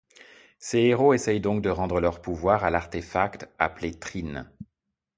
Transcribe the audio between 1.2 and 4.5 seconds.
donc de rendre leurs pouvoirs à l'artefact, appelé Trine.